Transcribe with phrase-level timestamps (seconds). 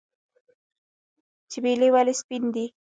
[1.51, 2.65] چمیلی ولې سپین دی؟